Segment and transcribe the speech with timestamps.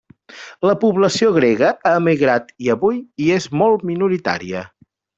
[0.69, 4.69] La població grega ha emigrat i avui hi és molt minoritària.